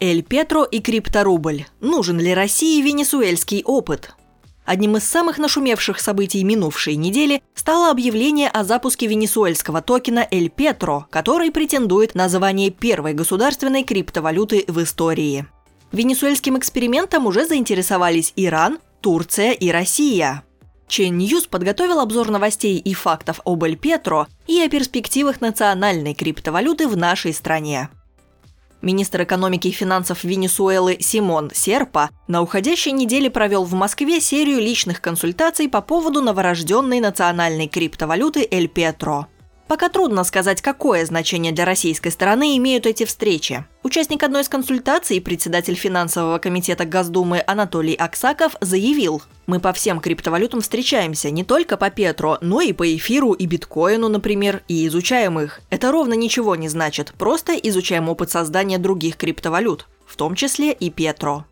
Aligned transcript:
Эль 0.00 0.22
Петро 0.22 0.62
и 0.62 0.78
крипторубль. 0.78 1.64
Нужен 1.80 2.20
ли 2.20 2.32
России 2.32 2.80
венесуэльский 2.82 3.64
опыт? 3.64 4.12
Одним 4.64 4.96
из 4.96 5.04
самых 5.04 5.38
нашумевших 5.38 5.98
событий 5.98 6.44
минувшей 6.44 6.94
недели 6.94 7.42
стало 7.54 7.90
объявление 7.90 8.48
о 8.48 8.62
запуске 8.62 9.08
венесуэльского 9.08 9.82
токена 9.82 10.24
Эль 10.30 10.50
Петро, 10.50 11.06
который 11.10 11.50
претендует 11.50 12.14
на 12.14 12.28
звание 12.28 12.70
первой 12.70 13.12
государственной 13.12 13.82
криптовалюты 13.82 14.64
в 14.68 14.80
истории. 14.80 15.46
Венесуэльским 15.90 16.56
экспериментом 16.58 17.26
уже 17.26 17.44
заинтересовались 17.44 18.32
Иран, 18.36 18.78
Турция 19.00 19.50
и 19.50 19.68
Россия. 19.70 20.44
Chain 20.88 21.18
News 21.18 21.48
подготовил 21.48 21.98
обзор 21.98 22.30
новостей 22.30 22.78
и 22.78 22.94
фактов 22.94 23.40
об 23.44 23.64
Эль 23.64 23.76
Петро 23.76 24.28
и 24.46 24.60
о 24.60 24.68
перспективах 24.68 25.40
национальной 25.40 26.14
криптовалюты 26.14 26.86
в 26.86 26.96
нашей 26.96 27.32
стране. 27.34 27.88
Министр 28.80 29.24
экономики 29.24 29.68
и 29.68 29.72
финансов 29.72 30.24
Венесуэлы 30.24 30.98
Симон 31.00 31.50
Серпа 31.52 32.10
на 32.28 32.42
уходящей 32.42 32.92
неделе 32.92 33.30
провел 33.30 33.64
в 33.64 33.74
Москве 33.74 34.20
серию 34.20 34.60
личных 34.60 35.00
консультаций 35.00 35.68
по 35.68 35.80
поводу 35.80 36.22
новорожденной 36.22 37.00
национальной 37.00 37.66
криптовалюты 37.68 38.46
Эль 38.50 38.68
Петро– 38.68 39.26
Пока 39.68 39.90
трудно 39.90 40.24
сказать, 40.24 40.62
какое 40.62 41.04
значение 41.04 41.52
для 41.52 41.66
российской 41.66 42.08
стороны 42.08 42.56
имеют 42.56 42.86
эти 42.86 43.04
встречи. 43.04 43.66
Участник 43.88 44.22
одной 44.22 44.42
из 44.42 44.50
консультаций, 44.50 45.18
председатель 45.18 45.74
финансового 45.74 46.36
комитета 46.36 46.84
Госдумы 46.84 47.42
Анатолий 47.46 47.94
Аксаков 47.94 48.54
заявил, 48.60 49.22
мы 49.46 49.60
по 49.60 49.72
всем 49.72 50.00
криптовалютам 50.00 50.60
встречаемся, 50.60 51.30
не 51.30 51.42
только 51.42 51.78
по 51.78 51.88
Петро, 51.88 52.36
но 52.42 52.60
и 52.60 52.74
по 52.74 52.94
эфиру 52.94 53.32
и 53.32 53.46
биткоину, 53.46 54.08
например, 54.08 54.62
и 54.68 54.86
изучаем 54.86 55.40
их. 55.40 55.62
Это 55.70 55.90
ровно 55.90 56.12
ничего 56.12 56.54
не 56.54 56.68
значит, 56.68 57.14
просто 57.16 57.54
изучаем 57.54 58.10
опыт 58.10 58.30
создания 58.30 58.76
других 58.76 59.16
криптовалют, 59.16 59.86
в 60.04 60.16
том 60.16 60.34
числе 60.34 60.72
и 60.72 60.90
Петро. 60.90 61.46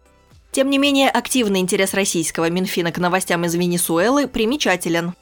Тем 0.52 0.68
не 0.68 0.76
менее, 0.76 1.08
активный 1.08 1.60
интерес 1.60 1.94
российского 1.94 2.50
Минфина 2.50 2.92
к 2.92 2.98
новостям 2.98 3.46
из 3.46 3.54
Венесуэлы 3.54 4.28
примечателен. 4.28 5.14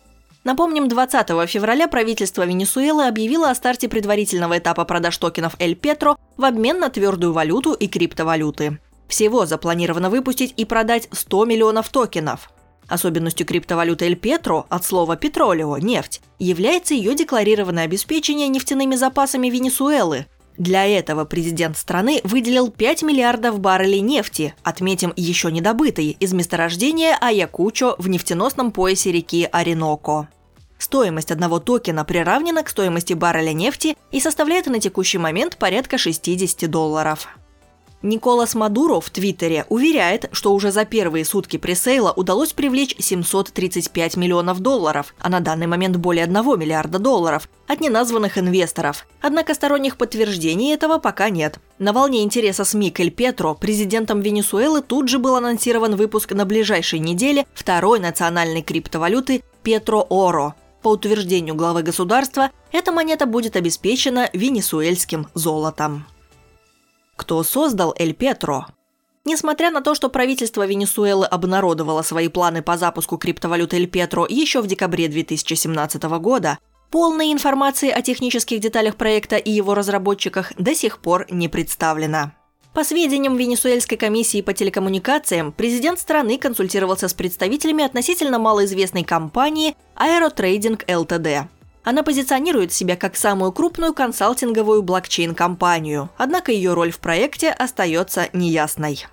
Напомним, 0.45 0.89
20 0.89 1.49
февраля 1.49 1.89
правительство 1.89 2.45
Венесуэлы 2.45 3.07
объявило 3.07 3.49
о 3.51 3.55
старте 3.55 3.89
предварительного 3.89 4.59
этапа 4.59 4.85
продаж 4.85 5.17
токенов 5.17 5.57
Эль 5.59 5.75
Петро 5.75 6.19
в 6.37 6.45
обмен 6.45 6.79
на 6.79 6.91
твердую 6.91 7.33
валюту 7.33 7.73
и 7.73 7.89
криптовалюты. 7.89 8.79
Всего 9.09 9.47
запланировано 9.47 10.11
выпустить 10.11 10.53
и 10.59 10.67
продать 10.67 11.09
100 11.13 11.47
миллионов 11.47 11.89
токенов. 11.89 12.51
Особенностью 12.89 13.47
криптовалюты 13.47 14.05
Эль 14.05 14.17
Петро 14.17 14.67
от 14.69 14.85
слова 14.85 15.17
«петролео»– 15.17 15.79
нефть– 15.79 16.21
является 16.39 16.93
ее 16.93 17.15
декларированное 17.15 17.85
обеспечение 17.85 18.49
нефтяными 18.49 18.97
запасами 18.97 19.49
Венесуэлы. 19.49 20.27
Для 20.57 20.87
этого 20.87 21.25
президент 21.25 21.77
страны 21.77 22.21
выделил 22.23 22.71
5 22.71 23.03
миллиардов 23.03 23.59
баррелей 23.59 24.01
нефти, 24.01 24.55
отметим 24.63 25.13
еще 25.17 25.51
недобытые, 25.51 26.13
из 26.13 26.33
месторождения 26.33 27.17
Аякучо 27.21 27.97
в 27.99 28.09
нефтеносном 28.09 28.71
поясе 28.71 29.11
реки 29.11 29.49
Ориноко. 29.51 30.29
Стоимость 30.79 31.33
одного 31.33 31.59
токена 31.59 32.05
приравнена 32.05 32.63
к 32.63 32.69
стоимости 32.69 33.15
барреля 33.15 33.53
нефти 33.53 33.97
и 34.13 34.21
составляет 34.21 34.67
на 34.67 34.79
текущий 34.79 35.19
момент 35.19 35.57
порядка 35.57 35.99
60 35.99 36.71
долларов. 36.71 37.29
Николас 38.05 38.55
Мадуро 38.55 39.01
в 39.01 39.09
Твиттере 39.09 39.65
уверяет, 39.71 40.29
что 40.33 40.53
уже 40.53 40.71
за 40.71 40.85
первые 40.85 41.25
сутки 41.25 41.57
пресейла 41.57 42.13
удалось 42.13 42.53
привлечь 42.53 42.95
735 42.99 44.19
миллионов 44.19 44.61
долларов, 44.61 45.15
а 45.19 45.31
на 45.31 45.41
данный 45.41 45.67
момент 45.67 45.97
более 45.97 46.25
1 46.25 46.35
миллиарда 46.61 46.99
долларов 46.99 47.49
от 47.67 47.81
неназванных 47.81 48.37
инвесторов. 48.37 49.07
Однако 49.23 49.55
сторонних 49.55 49.97
подтверждений 49.97 50.75
этого 50.75 50.99
пока 50.99 51.31
нет. 51.31 51.59
На 51.79 51.95
волне 51.95 52.23
интереса 52.23 52.65
СМИ 52.65 52.91
Кель 52.91 53.11
Петро 53.11 53.55
президентом 53.55 54.21
Венесуэлы 54.21 54.83
тут 54.83 55.09
же 55.09 55.19
был 55.19 55.37
анонсирован 55.37 55.97
выпуск 55.97 56.33
на 56.33 56.45
ближайшей 56.45 56.99
неделе 56.99 57.47
второй 57.55 58.01
национальной 58.01 58.61
криптовалюты 58.61 59.43
Петро 59.63 60.07
Оро, 60.11 60.55
по 60.83 60.89
утверждению 60.89 61.55
главы 61.55 61.83
государства, 61.83 62.51
эта 62.71 62.93
монета 62.93 63.25
будет 63.25 63.57
обеспечена 63.57 64.29
венесуэльским 64.35 65.29
золотом. 65.33 66.05
Кто 67.17 67.43
создал 67.43 67.95
Эль 67.99 68.15
Петро? 68.15 68.67
Несмотря 69.25 69.71
на 69.71 69.81
то, 69.81 69.95
что 69.95 70.11
правительство 70.11 70.67
Венесуэлы 70.67 71.27
обнародовало 71.27 72.03
свои 72.03 72.29
планы 72.29 72.63
по 72.63 72.77
запуску 72.77 73.17
криптовалюты 73.17 73.77
Эль 73.77 73.87
Петро 73.87 74.27
еще 74.29 74.61
в 74.61 74.67
декабре 74.67 75.09
2017 75.09 76.03
года, 76.21 76.59
полной 76.91 77.33
информации 77.33 77.91
о 77.91 78.03
технических 78.03 78.61
деталях 78.61 78.97
проекта 78.97 79.37
и 79.37 79.51
его 79.51 79.75
разработчиках 79.75 80.53
до 80.59 80.75
сих 80.75 80.99
пор 80.99 81.27
не 81.31 81.49
представлено. 81.49 82.33
По 82.75 82.83
сведениям 82.83 83.37
Венесуэльской 83.37 83.97
комиссии 83.97 84.43
по 84.43 84.53
телекоммуникациям, 84.53 85.53
президент 85.53 86.01
страны 86.01 86.39
консультировался 86.39 87.07
с 87.07 87.15
представителями 87.15 87.85
относительно 87.85 88.41
малоизвестной 88.41 89.05
компании 89.05 89.77
Aerotrade 89.97 90.85
Ltd. 90.87 91.45
Она 91.85 92.03
позиционирует 92.03 92.73
себя 92.73 92.97
как 92.97 93.17
самую 93.17 93.53
крупную 93.53 93.95
консалтинговую 93.95 94.83
блокчейн-компанию, 94.83 96.11
однако 96.17 96.51
ее 96.51 96.73
роль 96.75 96.91
в 96.91 96.99
проекте 96.99 97.51
остается 97.51 98.29
неясной. 98.33 99.07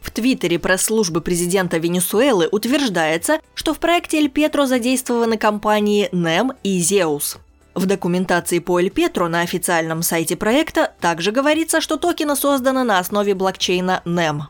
В 0.00 0.10
твиттере 0.10 0.58
пресс-службы 0.58 1.20
президента 1.20 1.78
Венесуэлы 1.78 2.48
утверждается, 2.50 3.40
что 3.54 3.72
в 3.72 3.78
проекте 3.78 4.18
Эль 4.18 4.30
Петро 4.30 4.66
задействованы 4.66 5.36
компании 5.36 6.08
NEM 6.12 6.56
и 6.64 6.80
Zeus– 6.80 7.38
в 7.74 7.86
документации 7.86 8.58
по 8.58 8.78
Эль 8.78 8.90
Петро 8.90 9.28
на 9.28 9.40
официальном 9.40 10.02
сайте 10.02 10.36
проекта 10.36 10.92
также 11.00 11.32
говорится, 11.32 11.80
что 11.80 11.96
токены 11.96 12.36
созданы 12.36 12.84
на 12.84 12.98
основе 12.98 13.34
блокчейна 13.34 14.02
NEM. 14.04 14.42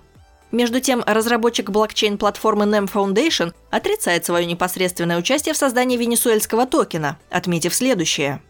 Между 0.53 0.81
тем, 0.81 1.03
разработчик 1.07 1.71
блокчейн-платформы 1.71 2.67
NEM 2.67 2.91
Foundation 2.93 3.55
отрицает 3.71 4.27
свое 4.27 4.45
непосредственное 4.45 5.19
участие 5.19 5.55
в 5.55 5.57
создании 5.57 5.97
венесуэльского 5.97 6.67
токена, 6.67 7.19
отметив 7.31 7.75
следующее. 7.75 8.43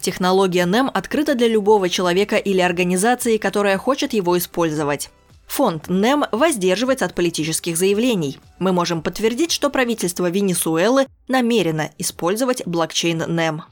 Технология 0.00 0.66
NEM 0.66 0.88
открыта 0.88 1.34
для 1.34 1.48
любого 1.48 1.88
человека 1.88 2.36
или 2.36 2.60
организации, 2.60 3.38
которая 3.38 3.76
хочет 3.76 4.12
его 4.12 4.38
использовать. 4.38 5.10
Фонд 5.48 5.88
NEM 5.88 6.28
воздерживается 6.30 7.06
от 7.06 7.14
политических 7.14 7.76
заявлений. 7.76 8.38
Мы 8.60 8.72
можем 8.72 9.02
подтвердить, 9.02 9.50
что 9.50 9.68
правительство 9.70 10.30
Венесуэлы 10.30 11.06
намерено 11.26 11.90
использовать 11.98 12.64
блокчейн 12.66 13.22
NEM. 13.22 13.62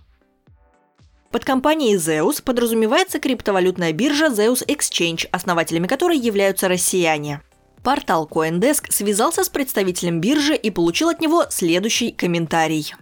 Под 1.31 1.45
компанией 1.45 1.97
Zeus 1.97 2.43
подразумевается 2.43 3.21
криптовалютная 3.21 3.93
биржа 3.93 4.27
Zeus 4.27 4.67
Exchange, 4.67 5.29
основателями 5.31 5.87
которой 5.87 6.19
являются 6.19 6.67
россияне. 6.67 7.43
Портал 7.87 8.29
CoinDesk 8.29 8.87
связался 8.91 9.45
с 9.45 9.49
представителем 9.49 10.21
биржи 10.21 10.57
и 10.57 10.71
получил 10.71 11.09
от 11.09 11.21
него 11.21 11.45
следующий 11.51 12.11
комментарий. 12.11 12.93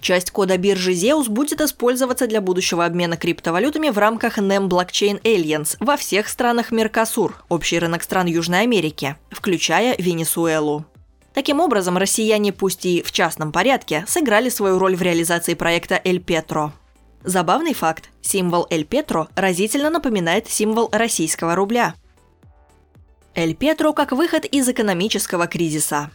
Часть 0.00 0.32
кода 0.32 0.58
биржи 0.58 0.90
Zeus 0.90 1.28
будет 1.28 1.60
использоваться 1.60 2.26
для 2.26 2.40
будущего 2.40 2.84
обмена 2.84 3.16
криптовалютами 3.16 3.90
в 3.90 3.98
рамках 3.98 4.36
NEM 4.38 4.68
Blockchain 4.68 5.22
Alliance 5.22 5.76
во 5.78 5.96
всех 5.96 6.28
странах 6.28 6.72
Меркосур, 6.72 7.44
общий 7.48 7.78
рынок 7.78 8.02
стран 8.02 8.26
Южной 8.26 8.62
Америки, 8.62 9.14
включая 9.30 9.94
Венесуэлу. 9.98 10.84
Таким 11.32 11.60
образом, 11.60 11.96
россияне, 11.96 12.52
пусть 12.52 12.84
и 12.86 13.02
в 13.02 13.12
частном 13.12 13.52
порядке, 13.52 14.04
сыграли 14.08 14.48
свою 14.48 14.80
роль 14.80 14.96
в 14.96 15.02
реализации 15.02 15.54
проекта 15.54 16.00
«Эль 16.02 16.18
Петро». 16.18 16.72
Забавный 17.22 17.72
факт. 17.72 18.10
Символ 18.20 18.66
Эль 18.68 18.84
Петро 18.84 19.28
разительно 19.36 19.90
напоминает 19.90 20.50
символ 20.50 20.88
российского 20.90 21.54
рубля. 21.54 21.94
Эль 23.34 23.54
Петро 23.54 23.92
как 23.92 24.12
выход 24.12 24.44
из 24.44 24.68
экономического 24.68 25.46
кризиса. 25.46 26.10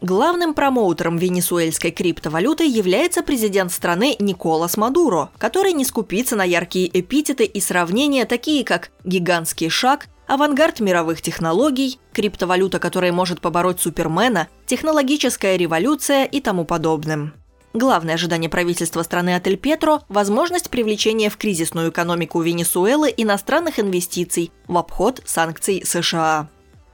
Главным 0.00 0.52
промоутером 0.52 1.16
венесуэльской 1.16 1.90
криптовалюты 1.90 2.66
является 2.66 3.22
президент 3.22 3.72
страны 3.72 4.16
Николас 4.18 4.76
Мадуро, 4.76 5.30
который 5.38 5.72
не 5.72 5.84
скупится 5.84 6.36
на 6.36 6.44
яркие 6.44 6.90
эпитеты 6.92 7.44
и 7.44 7.60
сравнения, 7.60 8.26
такие 8.26 8.64
как 8.64 8.90
«гигантский 9.04 9.68
шаг», 9.68 10.08
авангард 10.26 10.80
мировых 10.80 11.22
технологий, 11.22 12.00
криптовалюта, 12.12 12.80
которая 12.80 13.12
может 13.12 13.40
побороть 13.40 13.80
Супермена, 13.80 14.48
технологическая 14.66 15.56
революция 15.56 16.24
и 16.24 16.40
тому 16.40 16.64
подобным. 16.64 17.32
Главное 17.74 18.14
ожидание 18.14 18.48
правительства 18.48 19.02
страны 19.02 19.34
от 19.34 19.48
Эль 19.48 19.56
Петро– 19.56 20.02
возможность 20.08 20.70
привлечения 20.70 21.28
в 21.28 21.36
кризисную 21.36 21.90
экономику 21.90 22.40
Венесуэлы 22.40 23.12
иностранных 23.16 23.80
инвестиций 23.80 24.52
в 24.68 24.78
обход 24.78 25.20
санкций 25.24 25.82
США. 25.84 26.48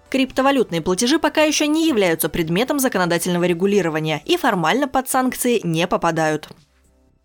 Криптовалютные 0.08 0.80
платежи 0.80 1.18
пока 1.18 1.42
еще 1.42 1.66
не 1.66 1.86
являются 1.86 2.30
предметом 2.30 2.80
законодательного 2.80 3.44
регулирования 3.44 4.22
и 4.24 4.38
формально 4.38 4.88
под 4.88 5.10
санкции 5.10 5.60
не 5.62 5.86
попадают. 5.86 6.48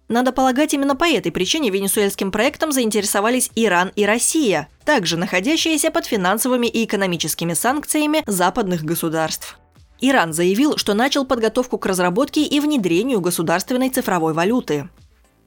Надо 0.10 0.34
полагать, 0.34 0.74
именно 0.74 0.98
по 0.98 1.06
этой 1.06 1.31
причине 1.31 1.69
венесуэльским 1.69 2.31
проектом 2.31 2.74
заинтересовались 2.74 3.50
Иран 3.56 3.94
и 3.96 4.06
Россия, 4.06 4.68
также 4.84 5.16
находящиеся 5.16 5.92
под 5.92 6.06
финансовыми 6.06 6.68
и 6.68 6.84
экономическими 6.84 7.54
санкциями 7.54 8.22
западных 8.28 8.84
государств. 8.84 9.58
Иран 10.01 10.33
заявил, 10.33 10.77
что 10.77 10.94
начал 10.94 11.25
подготовку 11.25 11.77
к 11.77 11.86
разработке 11.86 12.44
и 12.44 12.59
внедрению 12.59 13.21
государственной 13.21 13.89
цифровой 13.89 14.33
валюты. 14.33 14.89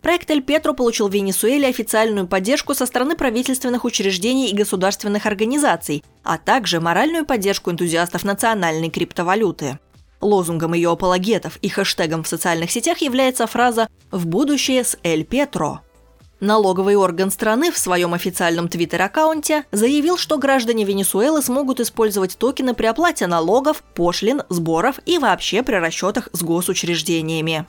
Проект 0.01 0.31
«Эль 0.31 0.43
Петро» 0.43 0.75
получил 0.75 1.09
в 1.09 1.13
Венесуэле 1.13 1.69
официальную 1.69 2.29
поддержку 2.29 2.73
со 2.73 2.87
стороны 2.87 3.17
правительственных 3.17 3.85
учреждений 3.85 4.49
и 4.49 4.57
государственных 4.57 5.27
организаций, 5.27 6.05
а 6.23 6.39
также 6.39 6.81
моральную 6.81 7.27
поддержку 7.27 7.71
энтузиастов 7.71 8.25
национальной 8.25 8.91
криптовалюты. 8.91 9.79
Лозунгом 10.21 10.75
ее 10.75 10.91
апологетов 10.91 11.59
и 11.63 11.69
хэштегом 11.69 12.23
в 12.23 12.29
социальных 12.29 12.71
сетях 12.71 12.99
является 12.99 13.47
фраза 13.47 13.89
«В 14.11 14.27
будущее 14.27 14.85
с 14.85 14.97
Эль 15.03 15.25
Петро». 15.25 15.81
Налоговый 16.41 16.95
орган 16.95 17.33
страны 17.33 17.73
в 17.73 17.79
своем 17.79 18.15
официальном 18.15 18.69
твиттер-аккаунте 18.69 19.65
заявил, 19.73 20.17
что 20.17 20.39
граждане 20.39 20.85
Венесуэлы 20.85 21.43
смогут 21.43 21.81
использовать 21.81 22.39
токены 22.39 22.75
при 22.75 22.87
оплате 22.87 23.27
налогов, 23.27 23.83
пошлин, 23.95 24.43
сборов 24.49 25.01
и 25.05 25.19
вообще 25.19 25.65
при 25.65 25.75
расчетах 25.75 26.29
с 26.33 26.43
госучреждениями. 26.43 27.67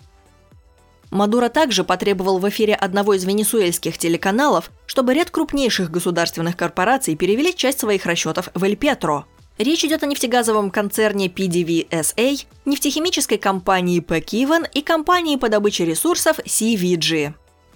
Мадуро 1.10 1.50
также 1.50 1.83
потребовал 1.83 2.38
в 2.38 2.48
эфире 2.50 2.75
одного 2.75 3.16
из 3.16 3.25
венесуэльских 3.25 3.98
телеканалов, 3.98 4.69
чтобы 4.86 5.16
ряд 5.16 5.31
крупнейших 5.31 5.89
государственных 5.89 6.56
корпораций 6.56 7.16
перевели 7.16 7.56
часть 7.56 7.80
своих 7.80 8.06
расчетов 8.06 8.50
в 8.54 8.63
Эль 8.63 8.75
Петро. 8.75 9.25
Речь 9.57 9.83
идет 9.83 10.04
о 10.04 10.06
нефтегазовом 10.06 10.69
концерне 10.69 11.27
PDVSA, 11.27 12.45
нефтехимической 12.66 13.39
компании 13.39 14.00
Pekivен 14.00 14.68
и 14.71 14.81
компании 14.83 15.38
по 15.38 15.50
добыче 15.50 15.86
ресурсов 15.86 16.38
CVG. 16.39 17.33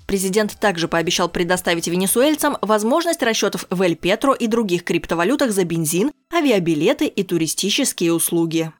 Президент 0.07 0.59
также 0.59 0.87
пообещал 0.87 1.29
предоставить 1.29 1.87
венесуэльцам 1.87 2.57
возможность 2.61 3.23
расчетов 3.23 3.65
в 3.69 3.81
Эль 3.81 3.95
Петро 3.95 4.33
и 4.33 4.47
других 4.47 4.83
криптовалютах 4.83 5.51
за 5.51 5.63
бензин, 5.63 6.11
авиабилеты 6.33 7.07
и 7.07 7.23
туристические 7.23 8.13
услуги. 8.13 8.71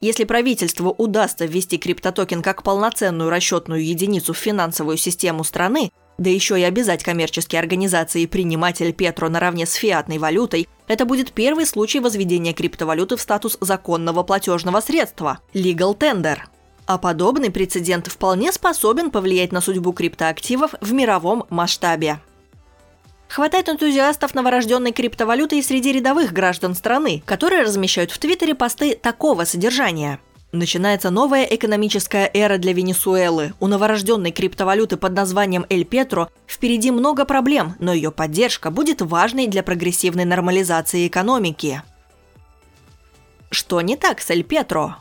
Если 0.00 0.24
правительству 0.24 0.94
удастся 0.96 1.46
ввести 1.46 1.78
криптотокен 1.78 2.42
как 2.42 2.62
полноценную 2.62 3.30
расчетную 3.30 3.84
единицу 3.84 4.34
в 4.34 4.38
финансовую 4.38 4.98
систему 4.98 5.42
страны, 5.42 5.90
да 6.18 6.30
еще 6.30 6.60
и 6.60 6.64
обязать 6.64 7.02
коммерческие 7.02 7.60
организации 7.60 8.26
принимать 8.26 8.80
Эль 8.80 8.92
Петро 8.92 9.28
наравне 9.28 9.66
с 9.66 9.72
фиатной 9.74 10.18
валютой, 10.18 10.68
это 10.86 11.04
будет 11.04 11.32
первый 11.32 11.66
случай 11.66 12.00
возведения 12.00 12.52
криптовалюты 12.52 13.16
в 13.16 13.20
статус 13.20 13.56
законного 13.60 14.22
платежного 14.22 14.80
средства– 14.80 15.40
legal 15.54 15.96
tender. 15.96 16.38
А 16.86 16.98
подобный 16.98 17.50
прецедент 17.50 18.06
вполне 18.06 18.52
способен 18.52 19.10
повлиять 19.10 19.52
на 19.52 19.60
судьбу 19.60 19.92
криптоактивов 19.92 20.74
в 20.80 20.92
мировом 20.92 21.44
масштабе. 21.50 22.20
Хватает 23.28 23.68
энтузиастов 23.68 24.34
новорожденной 24.34 24.92
криптовалюты 24.92 25.58
и 25.58 25.62
среди 25.62 25.92
рядовых 25.92 26.32
граждан 26.32 26.74
страны, 26.74 27.22
которые 27.26 27.62
размещают 27.62 28.12
в 28.12 28.18
Твиттере 28.18 28.54
посты 28.54 28.94
такого 28.94 29.44
содержания. 29.44 30.20
Начинается 30.52 31.10
новая 31.10 31.42
экономическая 31.42 32.30
эра 32.32 32.56
для 32.56 32.72
Венесуэлы. 32.72 33.52
У 33.58 33.66
новорожденной 33.66 34.30
криптовалюты 34.30 34.96
под 34.96 35.12
названием 35.12 35.66
Эль 35.68 35.84
Петро 35.84 36.30
впереди 36.46 36.92
много 36.92 37.24
проблем, 37.24 37.74
но 37.80 37.92
ее 37.92 38.12
поддержка 38.12 38.70
будет 38.70 39.02
важной 39.02 39.48
для 39.48 39.64
прогрессивной 39.64 40.24
нормализации 40.24 41.08
экономики. 41.08 41.82
Что 43.50 43.80
не 43.80 43.96
так 43.96 44.20
с 44.20 44.30
Эль 44.30 44.44
Петро? 44.44 44.96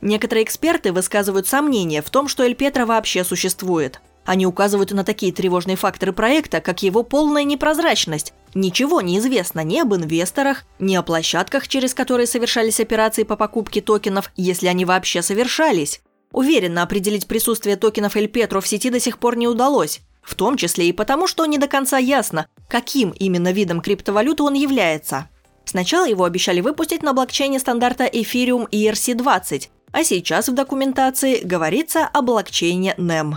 Некоторые 0.00 0.44
эксперты 0.44 0.92
высказывают 0.92 1.46
сомнения 1.46 2.02
в 2.02 2.10
том, 2.10 2.28
что 2.28 2.44
Эль 2.44 2.54
Петро 2.54 2.86
вообще 2.86 3.24
существует. 3.24 4.00
Они 4.24 4.46
указывают 4.46 4.90
на 4.92 5.04
такие 5.04 5.32
тревожные 5.32 5.76
факторы 5.76 6.12
проекта, 6.12 6.60
как 6.60 6.82
его 6.82 7.02
полная 7.02 7.44
непрозрачность. 7.44 8.34
Ничего 8.54 9.00
не 9.00 9.18
известно 9.18 9.64
ни 9.64 9.78
об 9.78 9.94
инвесторах, 9.94 10.64
ни 10.78 10.94
о 10.94 11.02
площадках, 11.02 11.66
через 11.66 11.94
которые 11.94 12.26
совершались 12.26 12.78
операции 12.78 13.22
по 13.22 13.36
покупке 13.36 13.80
токенов, 13.80 14.30
если 14.36 14.66
они 14.66 14.84
вообще 14.84 15.22
совершались. 15.22 16.02
Уверенно 16.30 16.82
определить 16.82 17.26
присутствие 17.26 17.76
токенов 17.76 18.16
Эль 18.16 18.28
Петро 18.28 18.60
в 18.60 18.68
сети 18.68 18.90
до 18.90 19.00
сих 19.00 19.18
пор 19.18 19.36
не 19.36 19.48
удалось. 19.48 20.00
В 20.22 20.34
том 20.34 20.58
числе 20.58 20.90
и 20.90 20.92
потому, 20.92 21.26
что 21.26 21.46
не 21.46 21.56
до 21.56 21.66
конца 21.66 21.96
ясно, 21.96 22.46
каким 22.68 23.10
именно 23.10 23.50
видом 23.50 23.80
криптовалюты 23.80 24.42
он 24.42 24.52
является. 24.52 25.30
Сначала 25.64 26.06
его 26.06 26.24
обещали 26.24 26.60
выпустить 26.60 27.02
на 27.02 27.14
блокчейне 27.14 27.58
стандарта 27.58 28.04
Ethereum 28.04 28.68
ERC-20, 28.70 29.68
а 29.92 30.04
сейчас 30.04 30.48
в 30.48 30.54
документации 30.54 31.40
говорится 31.42 32.06
о 32.06 32.22
блокчейне 32.22 32.94
NEM. 32.98 33.34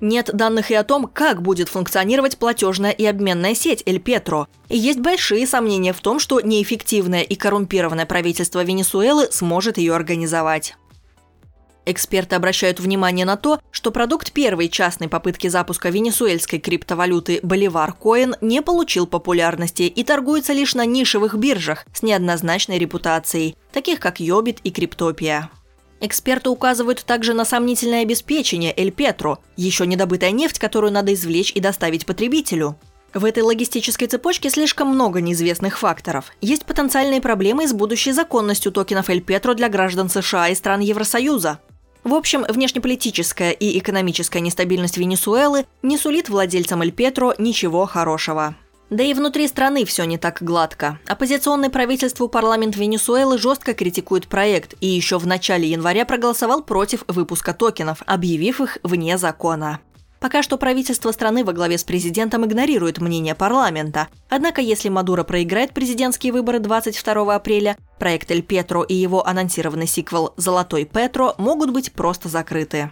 Нет 0.00 0.30
данных 0.32 0.70
и 0.70 0.74
о 0.74 0.84
том, 0.84 1.10
как 1.12 1.42
будет 1.42 1.68
функционировать 1.68 2.38
платежная 2.38 2.92
и 2.92 3.04
обменная 3.04 3.54
сеть 3.54 3.82
Эль 3.84 3.98
Петро. 3.98 4.46
И 4.68 4.78
есть 4.78 5.00
большие 5.00 5.46
сомнения 5.46 5.92
в 5.92 6.00
том, 6.00 6.20
что 6.20 6.40
неэффективное 6.40 7.22
и 7.22 7.34
коррумпированное 7.34 8.06
правительство 8.06 8.62
Венесуэлы 8.62 9.28
сможет 9.32 9.76
ее 9.76 9.94
организовать. 9.94 10.76
Эксперты 11.84 12.36
обращают 12.36 12.80
внимание 12.80 13.24
на 13.24 13.36
то, 13.38 13.60
что 13.70 13.90
продукт 13.90 14.32
первой 14.32 14.68
частной 14.68 15.08
попытки 15.08 15.48
запуска 15.48 15.88
венесуэльской 15.88 16.58
криптовалюты 16.58 17.40
Боливар 17.42 17.94
Коин 17.94 18.36
не 18.42 18.60
получил 18.60 19.06
популярности 19.06 19.82
и 19.82 20.04
торгуется 20.04 20.52
лишь 20.52 20.74
на 20.74 20.84
нишевых 20.84 21.34
биржах 21.36 21.86
с 21.94 22.02
неоднозначной 22.02 22.78
репутацией, 22.78 23.56
таких 23.72 24.00
как 24.00 24.20
Йобит 24.20 24.58
и 24.64 24.70
Криптопия. 24.70 25.50
Эксперты 26.00 26.50
указывают 26.50 27.04
также 27.04 27.34
на 27.34 27.44
сомнительное 27.44 28.02
обеспечение 28.02 28.72
Эль 28.76 28.92
Петро, 28.92 29.38
еще 29.56 29.86
недобытая 29.86 30.30
нефть, 30.30 30.58
которую 30.58 30.92
надо 30.92 31.12
извлечь 31.12 31.52
и 31.52 31.60
доставить 31.60 32.06
потребителю. 32.06 32.76
В 33.14 33.24
этой 33.24 33.42
логистической 33.42 34.06
цепочке 34.06 34.50
слишком 34.50 34.88
много 34.88 35.20
неизвестных 35.20 35.78
факторов. 35.78 36.32
Есть 36.40 36.66
потенциальные 36.66 37.20
проблемы 37.20 37.66
с 37.66 37.72
будущей 37.72 38.12
законностью 38.12 38.70
токенов 38.70 39.08
Эль 39.08 39.22
Петро 39.22 39.54
для 39.54 39.68
граждан 39.68 40.08
США 40.08 40.48
и 40.48 40.54
стран 40.54 40.80
Евросоюза. 40.80 41.58
В 42.04 42.14
общем, 42.14 42.44
внешнеполитическая 42.48 43.50
и 43.50 43.78
экономическая 43.78 44.40
нестабильность 44.40 44.98
Венесуэлы 44.98 45.66
не 45.82 45.98
сулит 45.98 46.28
владельцам 46.28 46.82
Эль 46.82 46.92
Петро 46.92 47.34
ничего 47.38 47.86
хорошего. 47.86 48.54
Да 48.90 49.04
и 49.04 49.12
внутри 49.12 49.46
страны 49.48 49.84
все 49.84 50.04
не 50.04 50.16
так 50.16 50.42
гладко. 50.42 50.98
Оппозиционное 51.06 51.68
правительству 51.68 52.28
парламент 52.28 52.74
Венесуэлы 52.76 53.36
жестко 53.36 53.74
критикует 53.74 54.28
проект 54.28 54.74
и 54.80 54.86
еще 54.86 55.18
в 55.18 55.26
начале 55.26 55.68
января 55.68 56.06
проголосовал 56.06 56.62
против 56.62 57.04
выпуска 57.06 57.52
токенов, 57.52 58.02
объявив 58.06 58.60
их 58.62 58.78
вне 58.82 59.18
закона. 59.18 59.80
Пока 60.20 60.42
что 60.42 60.56
правительство 60.56 61.12
страны 61.12 61.44
во 61.44 61.52
главе 61.52 61.78
с 61.78 61.84
президентом 61.84 62.44
игнорирует 62.44 62.98
мнение 62.98 63.34
парламента. 63.34 64.08
Однако, 64.28 64.60
если 64.60 64.88
Мадуро 64.88 65.22
проиграет 65.22 65.72
президентские 65.74 66.32
выборы 66.32 66.58
22 66.58 67.34
апреля, 67.34 67.76
проект 67.98 68.30
Эль 68.30 68.42
Петро 68.42 68.82
и 68.82 68.94
его 68.94 69.24
анонсированный 69.24 69.86
сиквел 69.86 70.32
«Золотой 70.36 70.86
Петро» 70.86 71.34
могут 71.38 71.70
быть 71.70 71.92
просто 71.92 72.28
закрыты. 72.28 72.90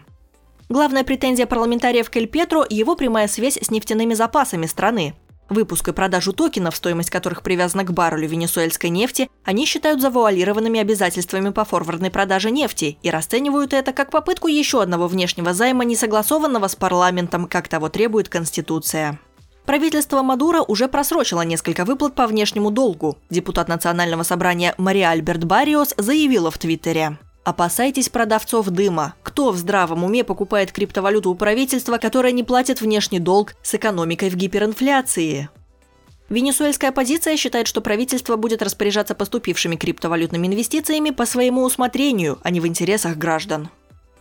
Главная 0.69 1.05
претензия 1.05 1.47
парламентариев 1.47 2.11
к 2.11 2.17
Эль 2.17 2.29
Петро– 2.29 2.65
его 2.71 2.95
прямая 2.95 3.27
связь 3.27 3.59
с 3.61 3.71
нефтяными 3.71 4.15
запасами 4.15 4.67
страны. 4.67 5.15
Выпуск 5.49 5.89
и 5.89 5.93
продажу 5.93 6.33
токенов, 6.33 6.75
стоимость 6.75 7.11
которых 7.11 7.43
привязана 7.43 7.85
к 7.85 7.93
баррелю 7.93 8.29
венесуэльской 8.29 8.91
нефти, 8.91 9.31
они 9.45 9.65
считают 9.65 10.01
завуалированными 10.01 10.81
обязательствами 10.81 11.51
по 11.51 11.65
форвардной 11.65 12.11
продаже 12.11 12.51
нефти 12.51 12.99
и 13.03 13.11
расценивают 13.11 13.73
это 13.73 13.93
как 13.93 14.11
попытку 14.11 14.49
еще 14.49 14.83
одного 14.83 15.07
внешнего 15.07 15.55
займа, 15.55 15.85
не 15.85 15.95
согласованного 15.95 16.67
с 16.67 16.75
парламентом, 16.75 17.47
как 17.47 17.69
того 17.69 17.89
требует 17.89 18.29
Конституция. 18.29 19.21
Правительство 19.67 20.23
Мадура 20.23 20.63
уже 20.63 20.89
просрочило 20.89 21.43
несколько 21.43 21.85
выплат 21.85 22.15
по 22.15 22.27
внешнему 22.27 22.71
долгу. 22.71 23.19
Депутат 23.31 23.69
Национального 23.69 24.23
собрания 24.23 24.75
Мария 24.79 25.11
Альберт 25.11 25.45
Бариос 25.45 25.95
заявила 25.97 26.51
в 26.51 26.59
Твиттере. 26.59 27.19
Опасайтесь 27.47 28.09
продавцов 28.09 28.67
дыма. 28.71 29.15
Кто 29.23 29.53
в 29.53 29.57
здравом 29.57 30.03
уме 30.03 30.25
покупает 30.25 30.73
криптовалюту 30.73 31.31
у 31.31 31.37
правительства, 31.37 31.97
которое 31.97 32.33
не 32.33 32.43
платит 32.43 32.81
внешний 32.81 33.21
долг 33.21 33.55
с 33.63 33.73
экономикой 33.77 34.31
в 34.31 34.35
гиперинфляции? 34.35 35.49
Венесуэльская 36.29 36.91
оппозиция 36.91 37.37
считает, 37.37 37.69
что 37.69 37.81
правительство 37.81 38.35
будет 38.35 38.63
распоряжаться 38.63 39.15
поступившими 39.15 39.77
криптовалютными 39.77 40.49
инвестициями 40.49 41.11
по 41.11 41.25
своему 41.25 41.63
усмотрению, 41.63 42.41
а 42.43 42.51
не 42.51 42.59
в 42.59 42.67
интересах 42.67 43.17
граждан. 43.17 43.69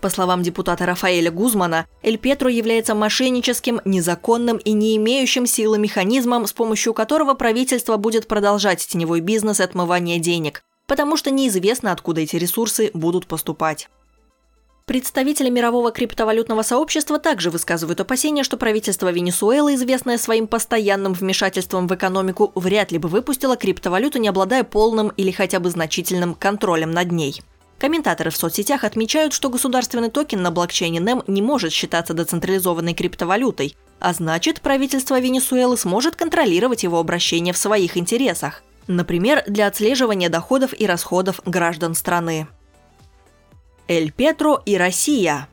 По 0.01 0.09
словам 0.09 0.43
депутата 0.43 0.85
Рафаэля 0.85 1.31
Гузмана, 1.31 1.87
Эль 2.03 2.19
Петро 2.19 2.47
является 2.47 2.93
мошенническим, 2.93 3.81
незаконным 3.85 4.57
и 4.57 4.71
не 4.71 4.97
имеющим 4.97 5.47
силы 5.47 5.79
механизмом, 5.79 6.45
с 6.45 6.53
помощью 6.53 6.93
которого 6.93 7.33
правительство 7.33 7.97
будет 7.97 8.27
продолжать 8.27 8.85
теневой 8.85 9.21
бизнес 9.21 9.61
отмывания 9.61 10.19
денег, 10.19 10.61
потому 10.87 11.17
что 11.17 11.31
неизвестно, 11.31 11.91
откуда 11.91 12.21
эти 12.21 12.35
ресурсы 12.35 12.91
будут 12.93 13.27
поступать. 13.27 13.89
Представители 14.85 15.49
мирового 15.49 15.91
криптовалютного 15.91 16.61
сообщества 16.61 17.17
также 17.17 17.49
высказывают 17.49 17.99
опасения, 18.01 18.43
что 18.43 18.55
правительство 18.55 19.11
Венесуэлы, 19.11 19.73
известное 19.73 20.19
своим 20.19 20.45
постоянным 20.45 21.13
вмешательством 21.13 21.87
в 21.87 21.95
экономику, 21.95 22.51
вряд 22.53 22.91
ли 22.91 22.99
бы 22.99 23.09
выпустило 23.09 23.57
криптовалюту, 23.57 24.19
не 24.19 24.27
обладая 24.27 24.63
полным 24.63 25.09
или 25.17 25.31
хотя 25.31 25.59
бы 25.59 25.71
значительным 25.71 26.35
контролем 26.35 26.91
над 26.91 27.11
ней. 27.11 27.41
Комментаторы 27.79 28.29
в 28.29 28.37
соцсетях 28.37 28.83
отмечают, 28.83 29.33
что 29.33 29.49
государственный 29.49 30.11
токен 30.11 30.43
на 30.43 30.51
блокчейне 30.51 30.99
NEM 30.99 31.23
не 31.25 31.41
может 31.41 31.73
считаться 31.73 32.13
децентрализованной 32.13 32.93
криптовалютой, 32.93 33.75
а 33.99 34.13
значит, 34.13 34.61
правительство 34.61 35.19
Венесуэлы 35.19 35.77
сможет 35.77 36.15
контролировать 36.15 36.83
его 36.83 36.99
обращение 36.99 37.55
в 37.55 37.57
своих 37.57 37.97
интересах– 37.97 38.61
Например, 38.87 39.43
для 39.47 39.67
отслеживания 39.67 40.29
доходов 40.29 40.73
и 40.77 40.85
расходов 40.85 41.39
граждан 41.45 41.95
страны. 41.95 42.47
Эль 43.87 44.11
Петро 44.11 44.61
и 44.65 44.77
Россия. 44.77 45.47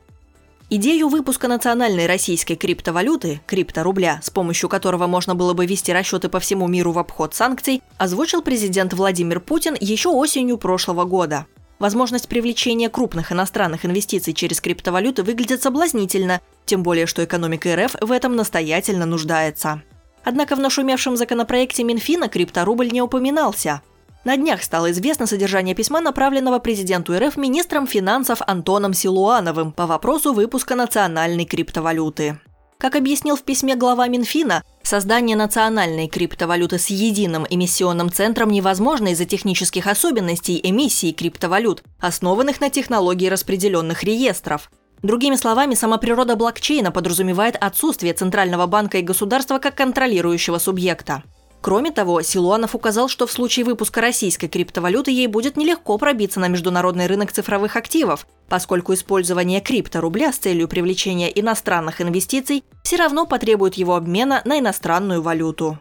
Идею 0.69 1.07
выпуска 1.07 1.47
национальной 1.47 2.07
российской 2.07 2.55
криптовалюты, 2.55 3.41
крипторубля, 3.45 4.19
с 4.23 4.29
помощью 4.29 4.69
которого 4.69 5.05
можно 5.07 5.35
было 5.35 5.53
бы 5.53 5.65
вести 5.65 5.93
расчеты 5.93 6.29
по 6.29 6.39
всему 6.39 6.67
миру 6.67 6.91
в 6.91 6.99
обход 6.99 7.35
санкций, 7.35 7.83
озвучил 7.97 8.41
президент 8.41 8.93
Владимир 8.93 9.39
Путин 9.39 9.75
еще 9.79 10.09
осенью 10.09 10.57
прошлого 10.57 11.05
года. 11.05 11.45
Возможность 11.77 12.27
привлечения 12.27 12.89
крупных 12.89 13.31
иностранных 13.31 13.85
инвестиций 13.85 14.33
через 14.33 14.61
криптовалюты 14.61 15.21
выглядит 15.21 15.61
соблазнительно, 15.61 16.41
тем 16.65 16.81
более 16.81 17.05
что 17.07 17.23
экономика 17.23 17.75
РФ 17.75 17.95
в 18.01 18.11
этом 18.11 18.35
настоятельно 18.35 19.05
нуждается. 19.05 19.83
Однако 20.23 20.55
в 20.55 20.59
нашумевшем 20.59 21.17
законопроекте 21.17 21.83
Минфина 21.83 22.29
крипторубль 22.29 22.89
не 22.91 23.01
упоминался– 23.01 23.81
на 24.23 24.37
днях 24.37 24.63
стало 24.63 24.91
известно 24.91 25.27
содержание 25.27 25.75
письма, 25.75 25.99
направленного 25.99 26.59
президенту 26.59 27.13
РФ 27.17 27.35
министром 27.35 27.85
финансов 27.85 28.41
Антоном 28.47 28.93
Силуановым 28.93 29.73
по 29.73 29.85
вопросу 29.85 30.31
выпуска 30.31 30.75
национальной 30.75 31.43
криптовалюты. 31.43 32.39
Как 32.77 32.95
объяснил 32.95 33.35
в 33.35 33.43
письме 33.43 33.75
глава 33.75 34.07
Минфина, 34.07 34.63
создание 34.81 35.35
национальной 35.35 36.07
криптовалюты 36.07 36.79
с 36.79 36.87
единым 36.87 37.45
эмиссионным 37.49 38.11
центром 38.11 38.49
невозможно 38.49 39.09
из-за 39.09 39.25
технических 39.25 39.87
особенностей 39.87 40.59
эмиссии 40.63 41.11
криптовалют, 41.11 41.83
основанных 41.99 42.61
на 42.61 42.69
технологии 42.69 43.27
распределенных 43.27 44.03
реестров. 44.03 44.71
Другими 45.03 45.35
словами, 45.35 45.75
сама 45.75 45.97
природа 45.97 46.37
блокчейна 46.37 46.89
подразумевает 46.89 47.57
отсутствие 47.59 48.13
Центрального 48.13 48.67
банка 48.67 48.99
и 48.99 49.01
государства 49.01 49.59
как 49.59 49.75
контролирующего 49.75 50.59
субъекта. 50.59 51.23
Кроме 51.59 51.91
того, 51.91 52.21
Силуанов 52.21 52.73
указал, 52.73 53.09
что 53.09 53.27
в 53.27 53.31
случае 53.31 53.65
выпуска 53.65 53.99
российской 53.99 54.47
криптовалюты 54.47 55.11
ей 55.11 55.27
будет 55.27 55.57
нелегко 55.57 55.97
пробиться 55.97 56.39
на 56.39 56.47
международный 56.47 57.07
рынок 57.07 57.33
цифровых 57.33 57.75
активов, 57.75 58.27
поскольку 58.47 58.93
использование 58.93 59.59
крипторубля 59.59 60.31
с 60.31 60.37
целью 60.37 60.69
привлечения 60.69 61.27
иностранных 61.29 61.99
инвестиций 61.99 62.63
все 62.83 62.95
равно 62.95 63.25
потребует 63.25 63.75
его 63.75 63.95
обмена 63.95 64.41
на 64.45 64.59
иностранную 64.59 65.21
валюту. 65.21 65.79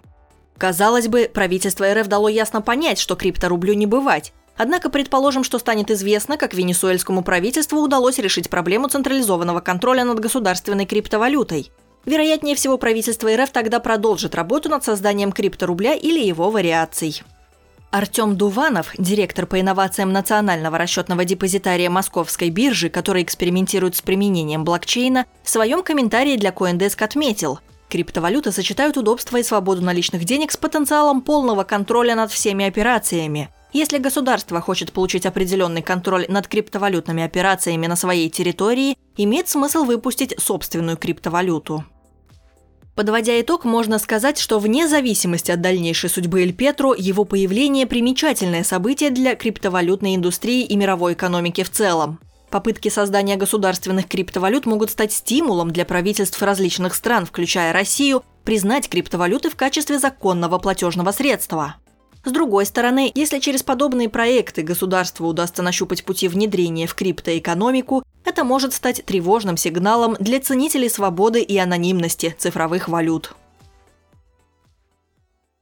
Казалось 0.59 1.09
бы, 1.09 1.31
правительство 1.33 1.93
РФ 1.93 2.09
дало 2.09 2.29
ясно 2.29 2.61
понять, 2.61 2.99
что 2.99 3.17
крипторублю 3.17 3.75
не 3.75 3.87
бывать. 3.87 4.33
Однако 4.62 4.90
предположим, 4.90 5.42
что 5.42 5.59
станет 5.59 5.90
известно, 5.90 6.37
как 6.37 6.54
венесуэльскому 6.54 7.25
правительству 7.25 7.81
удалось 7.81 8.19
решить 8.19 8.49
проблему 8.49 8.87
централизованного 8.87 9.59
контроля 9.59 10.04
над 10.04 10.21
государственной 10.21 10.87
криптовалютой. 10.87 11.73
Вероятнее 12.04 12.54
всего, 12.54 12.78
правительство 12.78 13.28
РФ 13.35 13.50
тогда 13.50 13.81
продолжит 13.81 14.37
работу 14.37 14.69
над 14.69 14.85
созданием 14.85 15.33
крипторубля 15.33 15.95
или 15.95 16.21
его 16.21 16.49
вариаций. 16.49 17.25
Артем 17.90 18.37
Дуванов, 18.37 18.92
директор 18.99 19.47
по 19.47 19.61
инновациям 19.61 20.12
Национального 20.12 20.78
расчетного 20.78 21.25
депозитария 21.25 21.90
Московской 21.90 22.50
биржи, 22.50 22.88
который 22.88 23.25
экспериментирует 23.25 23.97
с 23.97 24.00
применением 24.00 24.62
блокчейна, 24.62 25.26
в 25.42 25.50
своем 25.50 25.83
комментарии 25.83 26.37
для 26.37 26.50
CoinDesk 26.50 27.02
отметил– 27.02 27.59
Криптовалюты 27.92 28.52
сочетают 28.52 28.97
удобство 28.97 29.37
и 29.37 29.42
свободу 29.42 29.83
наличных 29.83 30.25
денег 30.25 30.50
с 30.50 30.57
потенциалом 30.57 31.21
полного 31.21 31.62
контроля 31.62 32.14
над 32.14 32.31
всеми 32.31 32.64
операциями. 32.64 33.50
Если 33.73 33.97
государство 33.99 34.61
хочет 34.61 34.93
получить 34.93 35.25
определенный 35.25 35.81
контроль 35.81 36.26
над 36.29 36.47
криптовалютными 36.47 37.23
операциями 37.23 37.87
на 37.87 37.97
своей 37.97 38.29
территории, 38.29 38.97
имеет 39.17 39.49
смысл 39.49 39.85
выпустить 39.85 40.35
собственную 40.38 40.99
криптовалюту. 40.99 41.85
Подводя 42.95 43.41
итог, 43.41 43.64
можно 43.64 43.99
сказать, 43.99 44.38
что 44.38 44.59
вне 44.59 44.87
зависимости 44.87 45.50
от 45.50 45.62
дальнейшей 45.62 46.11
судьбы 46.11 46.43
Эль 46.43 46.52
Петро, 46.52 46.95
его 46.95 47.25
появление– 47.25 47.87
примечательное 47.88 48.64
событие 48.64 49.09
для 49.09 49.35
криптовалютной 49.35 50.14
индустрии 50.14 50.62
и 50.62 50.76
мировой 50.76 51.14
экономики 51.14 51.62
в 51.62 51.71
целом. 51.71 52.19
Попытки 52.50 52.91
создания 52.91 53.37
государственных 53.37 54.09
криптовалют 54.09 54.67
могут 54.67 54.91
стать 54.91 55.12
стимулом 55.12 55.71
для 55.71 55.87
правительств 55.87 56.43
различных 56.43 56.95
стран, 56.95 57.25
включая 57.25 57.73
Россию, 57.73 58.23
признать 58.45 58.91
криптовалюты 58.91 59.49
в 59.49 59.57
качестве 59.57 59.99
законного 59.99 60.59
платежного 60.59 61.12
средства. 61.12 61.76
С 62.25 62.31
другой 62.31 62.67
стороны, 62.67 63.11
если 63.14 63.41
через 63.41 63.62
подобные 63.64 64.09
проекты 64.09 64.62
государству 64.62 65.26
удастся 65.26 65.62
нащупать 65.62 66.05
пути 66.05 66.29
внедрения 66.29 66.87
в 66.87 66.95
криптоэкономику, 66.95 68.05
это 68.25 68.45
может 68.45 68.73
стать 68.73 69.05
тревожным 69.05 69.57
сигналом 69.57 70.17
для 70.21 70.41
ценителей 70.41 70.88
свободы 70.88 71.43
и 71.43 71.59
анонимности 71.59 72.35
цифровых 72.38 72.88
валют. 72.88 73.35